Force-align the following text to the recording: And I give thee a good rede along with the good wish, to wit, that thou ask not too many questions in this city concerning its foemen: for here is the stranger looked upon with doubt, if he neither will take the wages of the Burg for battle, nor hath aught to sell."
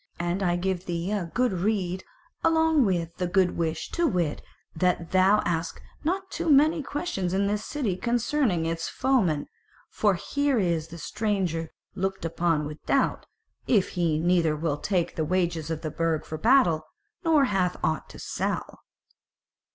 And 0.19 0.41
I 0.41 0.55
give 0.55 0.87
thee 0.87 1.11
a 1.11 1.29
good 1.31 1.53
rede 1.53 2.03
along 2.43 2.85
with 2.85 3.15
the 3.17 3.27
good 3.27 3.55
wish, 3.55 3.91
to 3.91 4.07
wit, 4.07 4.41
that 4.75 5.11
thou 5.11 5.41
ask 5.45 5.79
not 6.03 6.31
too 6.31 6.49
many 6.49 6.81
questions 6.81 7.35
in 7.35 7.45
this 7.45 7.63
city 7.63 7.95
concerning 7.97 8.65
its 8.65 8.89
foemen: 8.89 9.45
for 9.91 10.15
here 10.15 10.57
is 10.57 10.87
the 10.87 10.97
stranger 10.97 11.69
looked 11.93 12.25
upon 12.25 12.65
with 12.65 12.83
doubt, 12.87 13.27
if 13.67 13.89
he 13.89 14.17
neither 14.17 14.55
will 14.55 14.77
take 14.79 15.15
the 15.15 15.23
wages 15.23 15.69
of 15.69 15.81
the 15.81 15.91
Burg 15.91 16.25
for 16.25 16.39
battle, 16.39 16.87
nor 17.23 17.45
hath 17.45 17.77
aught 17.83 18.09
to 18.09 18.17
sell." 18.17 18.79